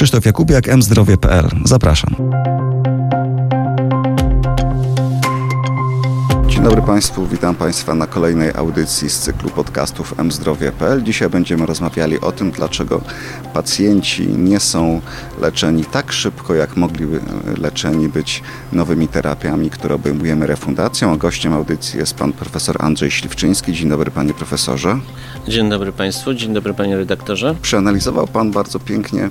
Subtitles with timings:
[0.00, 1.48] Krzysztof Jakubiak, mzdrowie.pl.
[1.64, 2.14] Zapraszam.
[6.60, 11.02] Dzień dobry Państwu, witam Państwa na kolejnej audycji z cyklu podcastów mzdrowie.pl.
[11.02, 13.00] Dzisiaj będziemy rozmawiali o tym, dlaczego
[13.54, 15.00] pacjenci nie są
[15.40, 17.20] leczeni tak szybko, jak mogliby
[17.58, 18.42] leczeni być
[18.72, 21.12] nowymi terapiami, które obejmujemy refundacją.
[21.12, 23.72] A gościem audycji jest pan profesor Andrzej Śliwczyński.
[23.72, 24.98] Dzień dobry panie profesorze.
[25.48, 27.54] Dzień dobry Państwu, dzień dobry panie redaktorze.
[27.62, 29.30] Przeanalizował pan bardzo pięknie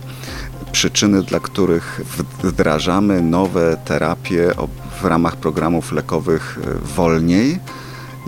[0.71, 2.01] przyczyny, dla których
[2.43, 4.53] wdrażamy nowe terapie
[5.01, 7.59] w ramach programów lekowych e, wolniej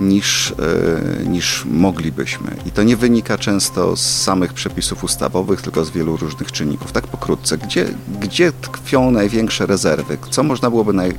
[0.01, 2.55] niż, e, niż moglibyśmy.
[2.65, 6.91] I to nie wynika często z samych przepisów ustawowych, tylko z wielu różnych czynników.
[6.91, 7.85] Tak pokrótce, gdzie,
[8.21, 10.17] gdzie tkwią największe rezerwy?
[10.29, 11.13] Co można byłoby naj,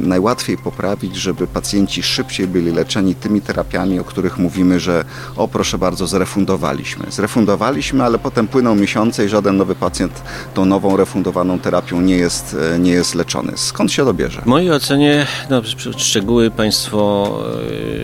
[0.00, 5.04] najłatwiej poprawić, żeby pacjenci szybciej byli leczeni tymi terapiami, o których mówimy, że
[5.36, 7.06] o proszę bardzo, zrefundowaliśmy.
[7.10, 10.22] Zrefundowaliśmy, ale potem płyną miesiące i żaden nowy pacjent
[10.54, 13.52] tą nową refundowaną terapią nie jest, nie jest leczony.
[13.56, 14.42] Skąd się to bierze?
[14.42, 15.62] W mojej ocenie, no,
[15.96, 17.28] szczegóły Państwo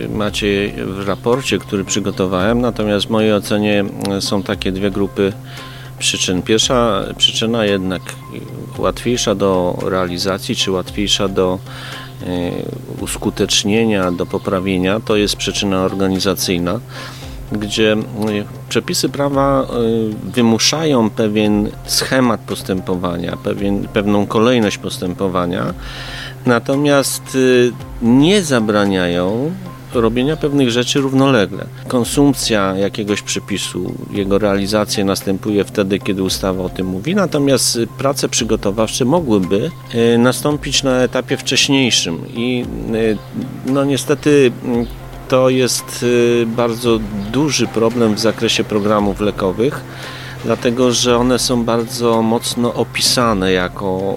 [0.05, 5.33] e, macie w raporcie, który przygotowałem, natomiast w mojej ocenie e, są takie dwie grupy
[5.99, 6.41] przyczyn.
[6.41, 8.01] Pierwsza przyczyna jednak
[8.77, 11.59] łatwiejsza do realizacji, czy łatwiejsza do
[12.23, 12.25] e,
[13.01, 16.79] uskutecznienia, do poprawienia, to jest przyczyna organizacyjna,
[17.51, 17.97] gdzie e,
[18.69, 19.67] przepisy prawa
[20.23, 25.73] wymuszają pewien schemat postępowania, pewien, pewną kolejność postępowania,
[26.45, 27.37] natomiast
[28.01, 29.51] nie zabraniają
[29.93, 31.65] robienia pewnych rzeczy równolegle.
[31.87, 39.05] Konsumpcja jakiegoś przepisu, jego realizacja następuje wtedy, kiedy ustawa o tym mówi, natomiast prace przygotowawcze
[39.05, 42.65] mogłyby e, nastąpić na etapie wcześniejszym i
[43.67, 44.51] e, no niestety
[45.27, 46.05] to jest
[46.43, 46.99] e, bardzo
[47.31, 49.83] duży problem w zakresie programów lekowych
[50.43, 54.15] dlatego że one są bardzo mocno opisane jako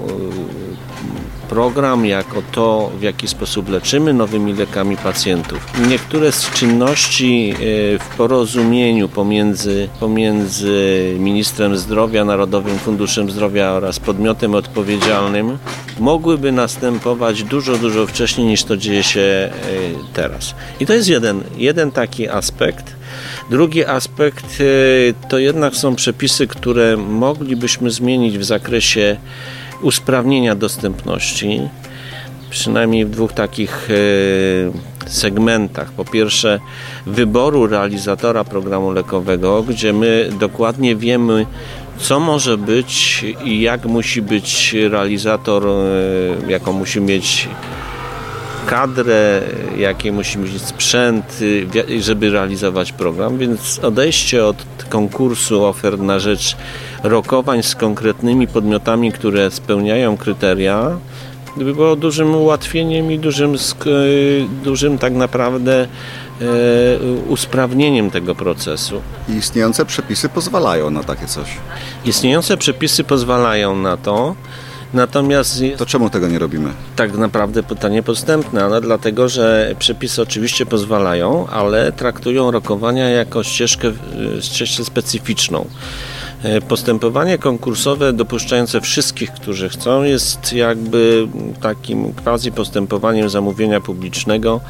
[1.52, 5.66] program, jako to, w jaki sposób leczymy nowymi lekami pacjentów.
[5.88, 7.56] Niektóre z czynności e,
[7.98, 15.58] w porozumieniu pomiędzy, pomiędzy ministrem zdrowia, Narodowym Funduszem Zdrowia oraz podmiotem odpowiedzialnym
[15.98, 19.50] mogłyby następować dużo, dużo wcześniej niż to dzieje się e,
[20.12, 20.54] teraz.
[20.80, 22.94] I to jest jeden, jeden taki aspekt.
[23.50, 29.16] Drugi aspekt e, to jednak są przepisy, które moglibyśmy zmienić w zakresie
[29.82, 31.60] usprawnienia dostępności,
[32.50, 35.92] przynajmniej w dwóch takich e, segmentach.
[35.92, 36.60] Po pierwsze,
[37.06, 41.46] wyboru realizatora programu lekowego, gdzie my dokładnie wiemy,
[41.98, 47.48] co może być i jak musi być realizator, e, jaką musi mieć
[48.72, 49.42] kadrę,
[49.76, 51.40] jaki musi mieć sprzęt,
[52.00, 54.56] żeby realizować program, więc odejście od
[54.88, 56.56] konkursu ofert na rzecz
[57.02, 60.90] rokowań z konkretnymi podmiotami, które spełniają kryteria,
[61.56, 63.54] by było dużym ułatwieniem i dużym,
[64.64, 65.86] dużym tak naprawdę e,
[67.28, 69.00] usprawnieniem tego procesu.
[69.28, 71.48] I istniejące przepisy pozwalają na takie coś?
[72.04, 74.34] Istniejące przepisy pozwalają na to.
[74.94, 75.62] Natomiast.
[75.76, 76.70] To czemu tego nie robimy?
[76.96, 83.92] Tak naprawdę pytanie podstępne, ale dlatego, że przepisy oczywiście pozwalają, ale traktują rokowania jako ścieżkę,
[84.40, 85.66] ścieżkę specyficzną.
[86.42, 91.28] E, postępowanie konkursowe dopuszczające wszystkich, którzy chcą, jest jakby
[91.60, 94.60] takim quasi postępowaniem zamówienia publicznego,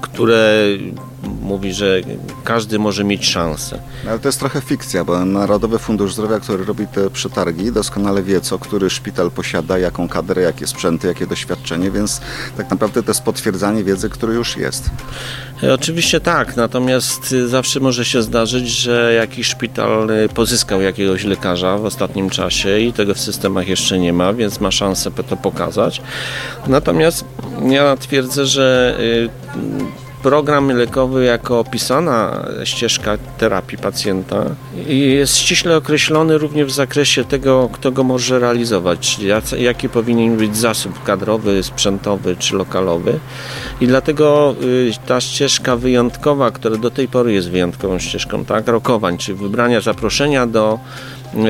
[0.00, 0.64] które
[1.40, 2.00] mówi, że
[2.44, 3.78] każdy może mieć szansę.
[4.04, 8.22] No, ale to jest trochę fikcja, bo Narodowy Fundusz Zdrowia, który robi te przetargi, doskonale
[8.22, 12.20] wie, co który szpital posiada, jaką kadrę, jakie sprzęty, jakie doświadczenie, więc
[12.56, 14.90] tak naprawdę to jest potwierdzanie wiedzy, która już jest.
[15.62, 21.78] E, oczywiście tak, natomiast zawsze może się zdarzyć, że jakiś szpital e, pozyskał jakiegoś lekarza
[21.78, 26.02] w ostatnim czasie i tego w systemach jeszcze nie ma, więc ma szansę to pokazać.
[26.66, 27.24] Natomiast
[27.68, 34.44] ja twierdzę, że e, program lekowy jako opisana ścieżka terapii pacjenta
[34.86, 39.28] jest ściśle określony również w zakresie tego, kto go może realizować, czyli
[39.58, 43.18] jaki powinien być zasób kadrowy, sprzętowy czy lokalowy.
[43.80, 49.18] I dlatego y, ta ścieżka wyjątkowa, która do tej pory jest wyjątkową ścieżką, tak, rokowań,
[49.18, 50.78] czy wybrania zaproszenia do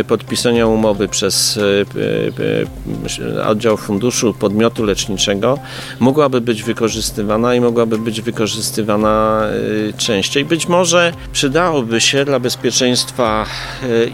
[0.09, 5.59] podpisania umowy przez e, e, oddział funduszu podmiotu leczniczego
[6.01, 9.43] mogłaby być wykorzystywana i mogłaby być wykorzystywana
[9.89, 10.45] e, częściej.
[10.45, 13.47] Być może przydałoby się dla bezpieczeństwa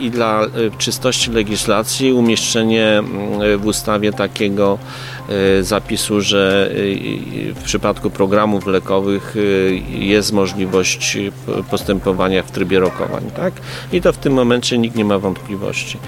[0.00, 0.46] i dla
[0.78, 3.02] czystości legislacji umieszczenie
[3.58, 4.78] w ustawie takiego
[5.60, 6.70] zapisu, że
[7.54, 9.34] w przypadku programów lekowych
[9.88, 11.18] jest możliwość
[11.70, 13.30] postępowania w trybie rokowań.
[13.36, 13.54] Tak?
[13.92, 15.98] I to w tym momencie nikt nie ma wątpliwości.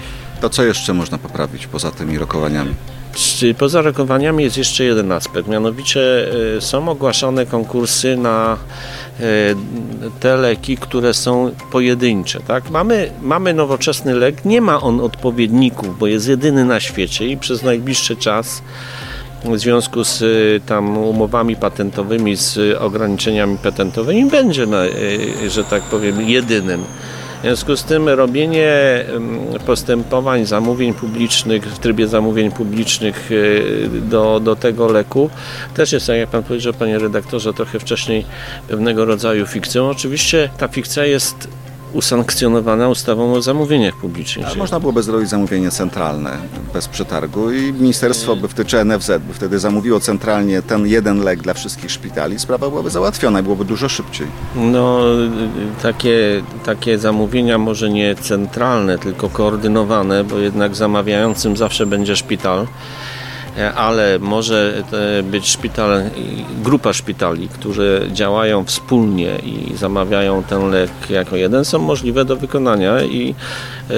[0.41, 2.73] To co jeszcze można poprawić poza tymi rokowaniami?
[3.57, 5.99] Poza rokowaniami jest jeszcze jeden aspekt, mianowicie
[6.59, 8.57] są ogłaszane konkursy na
[10.19, 12.39] te leki, które są pojedyncze.
[12.39, 12.69] Tak?
[12.69, 17.63] Mamy, mamy nowoczesny lek, nie ma on odpowiedników, bo jest jedyny na świecie i przez
[17.63, 18.61] najbliższy czas
[19.45, 20.23] w związku z
[20.65, 24.67] tam umowami patentowymi, z ograniczeniami patentowymi będzie,
[25.47, 26.83] że tak powiem, jedynym.
[27.43, 28.73] W związku z tym robienie
[29.65, 35.29] postępowań zamówień publicznych w trybie zamówień publicznych e, do, do tego leku
[35.73, 38.25] też jest, tak jak Pan powiedział, Panie redaktorze, trochę wcześniej
[38.67, 39.89] pewnego rodzaju fikcją.
[39.89, 41.47] Oczywiście ta fikcja jest
[41.93, 44.47] usankcjonowana ustawą o zamówieniach publicznych.
[44.51, 46.37] A można byłoby zrobić zamówienie centralne
[46.73, 51.41] bez przetargu i ministerstwo by wtedy, czy NFZ by wtedy zamówiło centralnie ten jeden lek
[51.41, 54.27] dla wszystkich szpitali, sprawa byłaby załatwiona i byłoby dużo szybciej.
[54.55, 54.99] No,
[55.81, 62.67] takie, takie zamówienia może nie centralne, tylko koordynowane, bo jednak zamawiającym zawsze będzie szpital.
[63.57, 64.83] E, ale może
[65.19, 66.03] e, być szpital,
[66.63, 73.03] grupa szpitali, które działają wspólnie i zamawiają ten lek jako jeden, są możliwe do wykonania
[73.03, 73.35] i
[73.89, 73.93] e,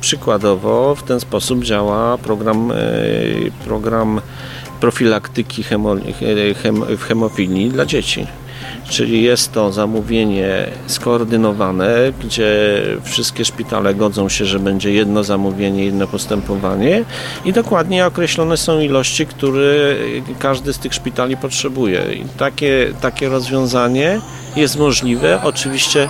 [0.00, 2.72] przykładowo w ten sposób działa program,
[3.64, 4.20] program
[4.80, 5.84] profilaktyki hem,
[6.98, 8.26] w hemofilii dla dzieci.
[8.88, 16.06] Czyli jest to zamówienie skoordynowane, gdzie wszystkie szpitale godzą się, że będzie jedno zamówienie, jedno
[16.06, 17.04] postępowanie
[17.44, 19.64] i dokładnie określone są ilości, które
[20.38, 22.02] każdy z tych szpitali potrzebuje.
[22.14, 24.20] I takie, takie rozwiązanie
[24.56, 25.40] jest możliwe.
[25.42, 26.08] Oczywiście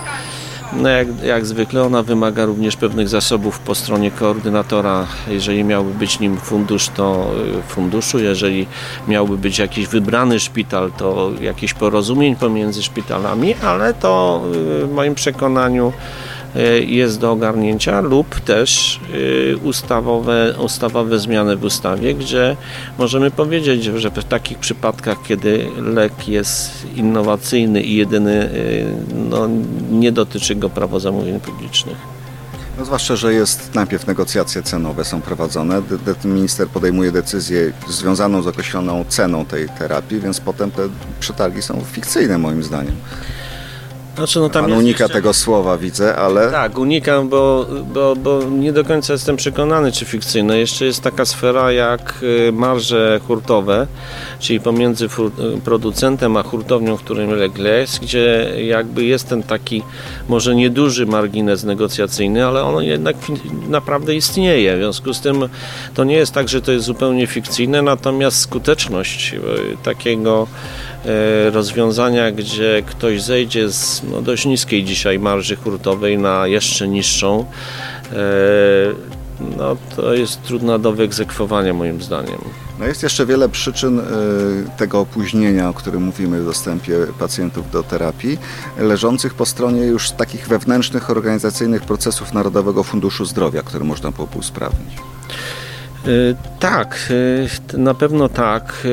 [0.76, 5.06] no jak, jak zwykle ona wymaga również pewnych zasobów po stronie koordynatora.
[5.28, 8.18] Jeżeli miałby być nim fundusz, to y, funduszu.
[8.18, 8.66] Jeżeli
[9.08, 14.42] miałby być jakiś wybrany szpital, to jakichś porozumień pomiędzy szpitalami, ale to
[14.82, 15.92] y, w moim przekonaniu
[16.86, 19.00] jest do ogarnięcia lub też
[19.52, 22.56] e, ustawowe, ustawowe zmiany w ustawie, gdzie
[22.98, 28.48] możemy powiedzieć, że w takich przypadkach, kiedy lek jest innowacyjny i jedyny, e,
[29.14, 29.48] no,
[29.90, 31.96] nie dotyczy go prawo zamówień publicznych.
[32.78, 35.82] No zwłaszcza, że jest najpierw negocjacje cenowe są prowadzone.
[36.24, 40.88] Minister podejmuje decyzję związaną z określoną ceną tej terapii, więc potem te
[41.20, 42.94] przetargi są fikcyjne moim zdaniem.
[44.16, 45.08] Znaczy, no Pan unika jeszcze...
[45.08, 46.50] tego słowa, widzę, ale...
[46.50, 50.58] Tak, unikam, bo, bo, bo nie do końca jestem przekonany, czy fikcyjne.
[50.58, 53.86] Jeszcze jest taka sfera jak y, marże hurtowe,
[54.38, 55.08] czyli pomiędzy
[55.64, 59.82] producentem a hurtownią, w którym legle jest, gdzie jakby jest ten taki
[60.28, 63.16] może nieduży margines negocjacyjny, ale on jednak
[63.68, 64.76] naprawdę istnieje.
[64.76, 65.48] W związku z tym
[65.94, 69.38] to nie jest tak, że to jest zupełnie fikcyjne, natomiast skuteczność y,
[69.82, 70.93] takiego y,
[71.52, 77.44] rozwiązania, gdzie ktoś zejdzie z no, dość niskiej dzisiaj marży hurtowej na jeszcze niższą,
[78.12, 78.14] e,
[79.58, 82.38] no, to jest trudna do wyegzekwowania moim zdaniem.
[82.78, 84.02] No jest jeszcze wiele przyczyn e,
[84.76, 88.38] tego opóźnienia, o którym mówimy w dostępie pacjentów do terapii,
[88.78, 94.96] leżących po stronie już takich wewnętrznych, organizacyjnych procesów Narodowego Funduszu Zdrowia, które można było usprawnić.
[96.60, 97.12] Tak,
[97.74, 98.86] na pewno tak.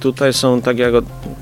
[0.00, 0.94] Tutaj są, tak jak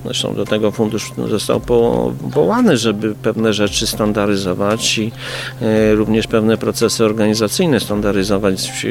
[0.05, 5.13] zresztą do tego fundusz został powołany, żeby pewne rzeczy standaryzować i
[5.95, 8.85] również pewne procesy organizacyjne standaryzować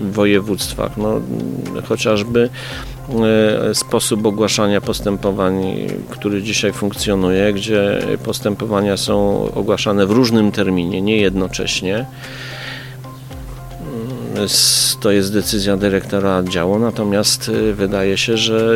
[0.00, 0.96] w województwach.
[0.96, 1.20] No,
[1.88, 2.50] chociażby
[3.72, 5.76] sposób ogłaszania postępowań,
[6.10, 12.06] który dzisiaj funkcjonuje, gdzie postępowania są ogłaszane w różnym terminie, nie jednocześnie
[15.00, 18.74] to jest decyzja dyrektora działu, natomiast y, wydaje się, że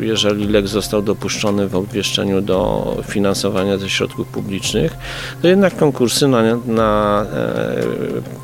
[0.00, 4.96] jeżeli lek został dopuszczony w obwieszczeniu do finansowania ze środków publicznych,
[5.42, 7.84] to jednak konkursy na, na e,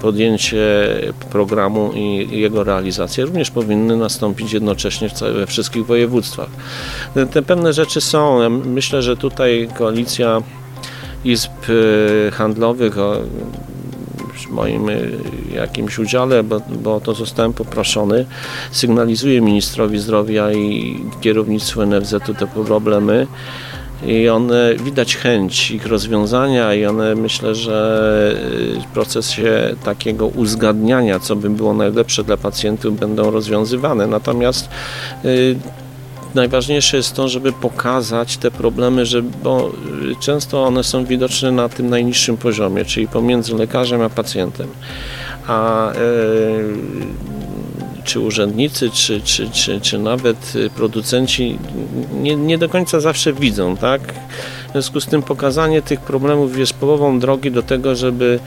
[0.03, 0.61] podjęcie
[1.31, 6.49] programu i jego realizację również powinny nastąpić jednocześnie w we wszystkich województwach.
[7.33, 8.51] Te pewne rzeczy są.
[8.51, 10.43] Myślę, że tutaj koalicja
[11.25, 12.97] izb y, handlowych
[14.51, 15.19] moim y,
[15.55, 18.27] jakimś udziale, bo, bo to zostałem poproszony,
[18.71, 23.27] sygnalizuję ministrowi zdrowia i kierownictwu NFZ-u te problemy
[24.07, 28.37] i one widać chęć ich rozwiązania i one myślę, że
[28.77, 34.07] y, w procesie takiego uzgadniania, co by było najlepsze dla pacjentów będą rozwiązywane.
[34.07, 34.69] Natomiast
[35.25, 35.57] y,
[36.35, 39.73] najważniejsze jest to, żeby pokazać te problemy, że, bo
[40.21, 44.69] często one są widoczne na tym najniższym poziomie, czyli pomiędzy lekarzem a pacjentem.
[45.47, 45.97] A e,
[48.05, 51.59] czy urzędnicy, czy, czy, czy, czy nawet producenci
[52.13, 54.01] nie, nie do końca zawsze widzą, tak?
[54.69, 58.39] W związku z tym pokazanie tych problemów jest połową drogi do tego, żeby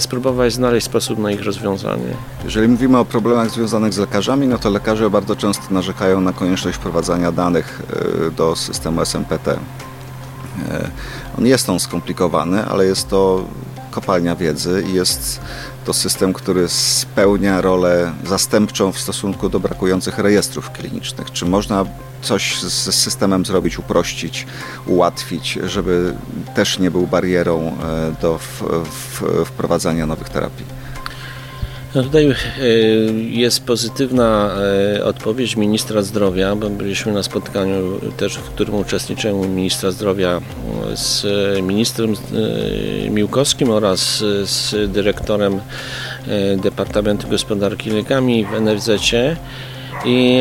[0.00, 2.16] spróbować znaleźć sposób na ich rozwiązanie.
[2.44, 6.78] Jeżeli mówimy o problemach związanych z lekarzami, no to lekarze bardzo często narzekają na konieczność
[6.78, 7.82] wprowadzania danych
[8.26, 9.48] e, do systemu SMPT.
[9.48, 9.58] E,
[11.38, 13.44] on jest on skomplikowany, ale jest to
[13.90, 15.40] kopalnia wiedzy i jest
[15.86, 21.32] to system, który spełnia rolę zastępczą w stosunku do brakujących rejestrów klinicznych.
[21.32, 21.84] Czy można
[22.22, 24.46] coś z systemem zrobić, uprościć,
[24.86, 26.14] ułatwić, żeby
[26.54, 28.38] też nie był barierą e, do
[29.44, 30.85] wprowadzania nowych terapii?
[31.96, 32.34] No tutaj e,
[33.30, 34.50] jest pozytywna
[34.96, 40.40] e, odpowiedź ministra zdrowia, bo byliśmy na spotkaniu też, w którym uczestniczyłem ministra zdrowia
[40.94, 41.26] z
[41.62, 42.14] ministrem
[43.10, 45.60] Miłkowskim oraz z dyrektorem
[46.62, 49.36] Departamentu Gospodarki Lekami w NFZ-cie
[50.04, 50.40] i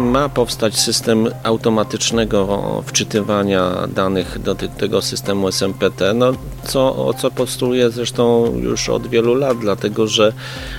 [0.00, 6.32] ma powstać system automatycznego wczytywania danych do tego systemu SMPT, no,
[6.64, 10.32] co, o co postuluję zresztą już od wielu lat, dlatego że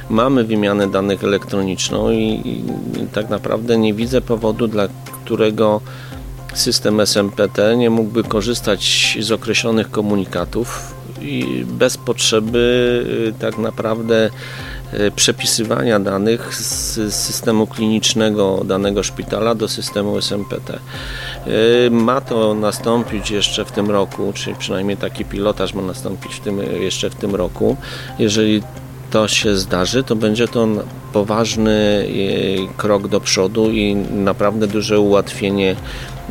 [0.10, 2.64] mamy wymianę danych elektroniczną i, i
[3.14, 4.88] tak naprawdę nie widzę powodu, dla
[5.26, 5.82] którego
[6.54, 14.30] system SMPT nie mógłby korzystać z określonych komunikatów i bez potrzeby y, tak naprawdę
[15.16, 20.80] przepisywania danych z systemu klinicznego danego szpitala do systemu SMPT.
[21.88, 26.40] Y, ma to nastąpić jeszcze w tym roku, czyli przynajmniej taki pilotaż ma nastąpić w
[26.40, 27.78] tym, jeszcze w tym roku.
[28.20, 28.64] Jeżeli
[29.12, 30.68] to się zdarzy, to będzie to
[31.14, 32.08] poważny
[32.78, 35.76] krok do przodu i naprawdę duże ułatwienie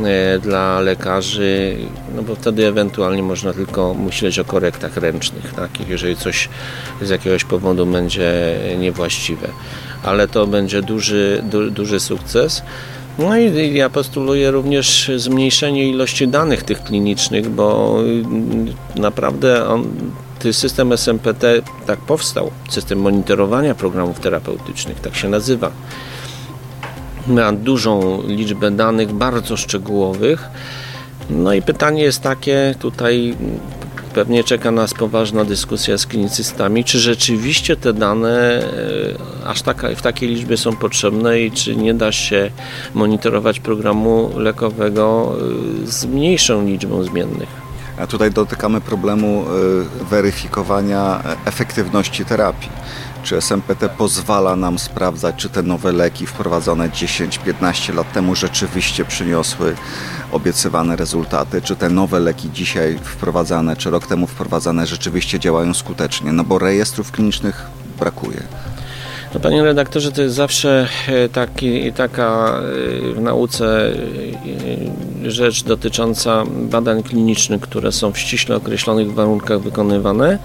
[0.04, 1.76] E, dla lekarzy,
[2.16, 5.70] no bo wtedy ewentualnie można tylko myśleć o korektach ręcznych, tak?
[5.88, 6.48] jeżeli coś
[7.02, 9.48] z jakiegoś powodu będzie niewłaściwe.
[10.02, 12.62] Ale to będzie duży, du, duży sukces.
[13.18, 17.98] No i ja postuluję również zmniejszenie ilości danych tych klinicznych, bo
[18.96, 19.84] naprawdę on,
[20.52, 21.44] system SMPT
[21.86, 25.70] tak powstał, system monitorowania programów terapeutycznych, tak się nazywa
[27.26, 30.48] ma dużą liczbę danych, bardzo szczegółowych.
[31.30, 33.34] No i pytanie jest takie, tutaj
[34.14, 38.62] pewnie czeka nas poważna dyskusja z klinicystami, czy rzeczywiście te dane
[39.44, 42.50] e, aż taka, w takiej liczbie są potrzebne i czy nie da się
[42.94, 45.36] monitorować programu lekowego
[45.84, 47.65] e, z mniejszą liczbą zmiennych.
[47.98, 49.44] A tutaj dotykamy problemu
[50.00, 52.68] e, weryfikowania efektywności terapii.
[53.22, 59.74] Czy SMPT pozwala nam sprawdzać, czy te nowe leki wprowadzone 10-15 lat temu rzeczywiście przyniosły
[60.32, 66.32] obiecywane rezultaty, czy te nowe leki dzisiaj wprowadzane, czy rok temu wprowadzane rzeczywiście działają skutecznie,
[66.32, 67.66] no bo rejestrów klinicznych
[67.98, 68.42] brakuje.
[69.36, 72.60] No, panie redaktorze, to jest zawsze e, taki, taka
[73.10, 73.92] e, w nauce
[75.24, 80.38] e, rzecz dotycząca badań klinicznych, które są w ściśle określonych warunkach wykonywane,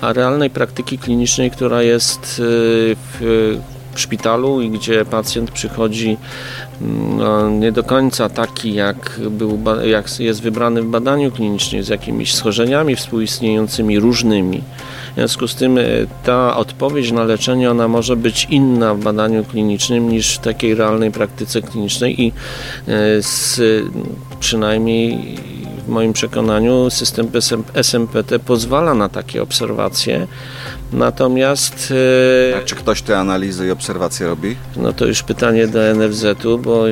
[0.00, 3.58] a realnej praktyki klinicznej, która jest w,
[3.98, 6.16] w szpitalu i gdzie pacjent przychodzi
[6.82, 11.88] mm, no, nie do końca taki, jak, był, jak jest wybrany w badaniu klinicznym, z
[11.88, 14.62] jakimiś schorzeniami współistniejącymi różnymi.
[15.12, 15.82] W związku z tym e,
[16.24, 21.10] ta odpowiedź na leczenie ona może być inna w badaniu klinicznym niż w takiej realnej
[21.10, 22.32] praktyce klinicznej i e,
[23.22, 23.60] z,
[24.40, 25.36] przynajmniej
[25.88, 27.28] w moim przekonaniu system
[27.82, 30.26] SMPT pozwala na takie obserwacje.
[30.92, 31.94] Natomiast.
[32.52, 34.56] E, A czy ktoś te analizy i obserwacje robi?
[34.76, 36.84] No to już pytanie do NFZ-u, bo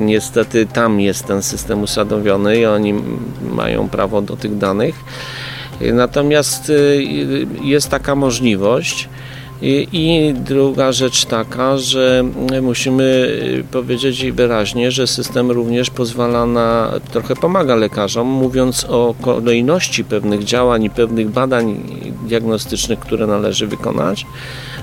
[0.00, 2.94] niestety tam jest ten system usadowiony i oni
[3.50, 4.94] mają prawo do tych danych.
[5.92, 9.08] Natomiast y, jest taka możliwość.
[9.66, 12.24] I druga rzecz taka, że
[12.62, 13.28] musimy
[13.70, 20.84] powiedzieć wyraźnie, że system również pozwala na, trochę pomaga lekarzom, mówiąc o kolejności pewnych działań
[20.84, 21.80] i pewnych badań
[22.26, 24.26] diagnostycznych, które należy wykonać.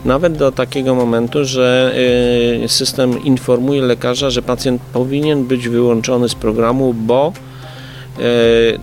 [0.05, 1.93] Nawet do takiego momentu, że
[2.63, 7.33] y, system informuje lekarza, że pacjent powinien być wyłączony z programu, bo
[8.19, 8.79] y,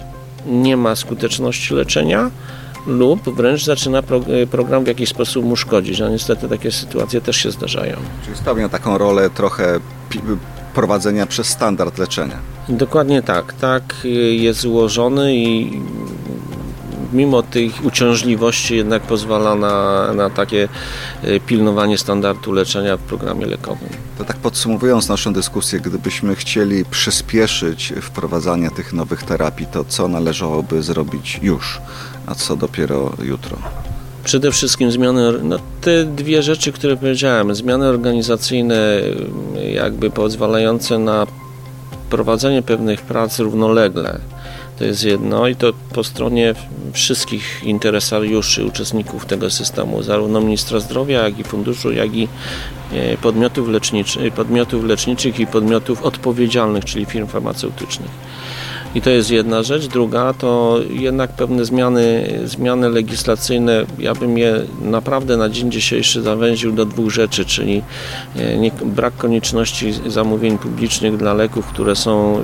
[0.47, 2.31] nie ma skuteczności leczenia
[2.89, 6.01] lub wręcz zaczyna pro, e, program w jakiś sposób mu szkodzić.
[6.01, 7.97] No niestety takie sytuacje też się zdarzają.
[8.25, 9.81] Czyli spełnia taką rolę trochę
[10.75, 12.39] prowadzenia przez standard leczenia.
[12.69, 13.53] Dokładnie tak.
[13.53, 15.81] Tak e, jest złożony i
[17.13, 20.69] mimo tych uciążliwości jednak pozwala na, na takie
[21.23, 23.89] e, pilnowanie standardu leczenia w programie lekowym.
[24.19, 30.83] To tak podsumowując naszą dyskusję, gdybyśmy chcieli przyspieszyć wprowadzanie tych nowych terapii, to co należałoby
[30.83, 31.81] zrobić już,
[32.29, 33.57] a co dopiero jutro?
[34.25, 39.01] Przede wszystkim zmiany, no te dwie rzeczy, które powiedziałem, zmiany organizacyjne
[39.73, 41.27] jakby pozwalające na
[42.11, 44.19] prowadzenie pewnych prac równolegle.
[44.79, 46.55] To jest jedno i to po stronie
[46.93, 52.29] wszystkich interesariuszy, uczestników tego systemu, zarówno ministra zdrowia, jak i funduszu, jak i
[52.93, 58.11] e, podmiotów, leczniczy, podmiotów leczniczych i podmiotów odpowiedzialnych, czyli firm farmaceutycznych.
[58.95, 59.87] I to jest jedna rzecz.
[59.87, 63.87] Druga to jednak pewne zmiany, zmiany legislacyjne.
[63.99, 67.83] Ja bym je naprawdę na dzień dzisiejszy zawęził do dwóch rzeczy, czyli
[68.37, 72.43] e, nie, brak konieczności zamówień publicznych dla leków, które są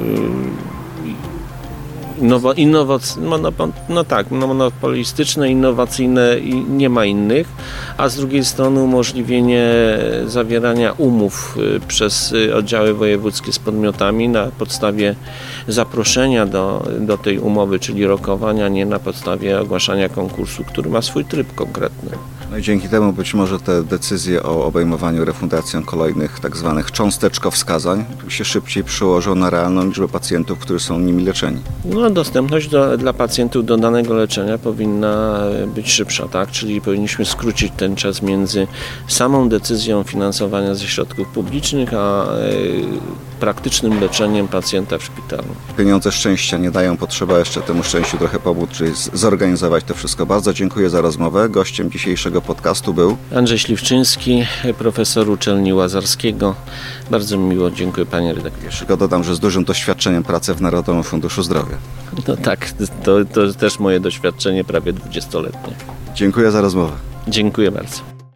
[3.88, 7.49] No tak, monopolistyczne, innowacyjne i nie ma innych,
[7.97, 9.64] a z drugiej strony umożliwienie
[10.26, 15.14] zawierania umów y, przez y, oddziały wojewódzkie z podmiotami na podstawie
[15.68, 21.25] zaproszenia do, do tej umowy, czyli rokowania, nie na podstawie ogłaszania konkursu, który ma swój
[21.25, 22.11] tryb konkretny.
[22.50, 28.04] No i dzięki temu być może te decyzje o obejmowaniu refundacją kolejnych tak zwanych cząsteczkowskazań
[28.28, 31.60] się szybciej przełożą na realną liczbę pacjentów, którzy są nimi leczeni.
[31.84, 35.40] No, dostępność do, dla pacjentów do danego leczenia powinna
[35.74, 36.50] być szybsza, tak?
[36.50, 38.66] Czyli powinniśmy skrócić ten czas między
[39.08, 45.48] samą decyzją finansowania ze środków publicznych, a e, praktycznym leczeniem pacjenta w szpitalu.
[45.76, 50.26] Pieniądze szczęścia nie dają, potrzeba jeszcze temu szczęściu trochę pomóc, czyli zorganizować to wszystko.
[50.26, 51.48] Bardzo dziękuję za rozmowę.
[51.48, 54.46] Gościem dzisiejszego podcastu był Andrzej Śliwczyński,
[54.78, 56.54] profesor uczelni Łazarskiego.
[57.10, 58.66] Bardzo miło, dziękuję panie redaktorze.
[58.66, 61.76] Jeszcze dodam, że z dużym doświadczeniem pracy w Narodowym Funduszu Zdrowia.
[62.28, 62.70] No tak,
[63.04, 65.74] to, to też moje doświadczenie prawie 20-letnie.
[66.14, 66.92] Dziękuję za rozmowę.
[67.28, 68.13] Dziękuję bardzo.